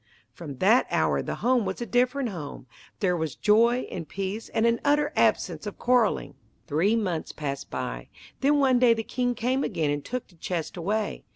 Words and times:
From 0.33 0.57
that 0.57 0.87
hour 0.89 1.21
the 1.21 1.35
home 1.45 1.63
was 1.63 1.79
a 1.79 1.85
different 1.85 2.29
home. 2.29 2.65
There 3.01 3.15
was 3.15 3.35
joy, 3.35 3.87
and 3.91 4.09
peace, 4.09 4.49
and 4.49 4.65
an 4.65 4.79
utter 4.83 5.13
absence 5.15 5.67
of 5.67 5.77
quarreling. 5.77 6.33
Three 6.65 6.95
months 6.95 7.31
passed 7.31 7.69
by. 7.69 8.09
Then 8.39 8.57
one 8.57 8.79
day 8.79 8.95
the 8.95 9.03
king 9.03 9.35
came 9.35 9.63
again 9.63 9.91
and 9.91 10.03
took 10.03 10.27
the 10.27 10.33
chest 10.37 10.75
away. 10.75 11.23